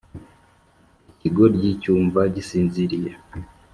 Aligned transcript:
ikigoryi 1.11 1.69
cyumva 1.81 2.21
gisinziriye 2.35 3.11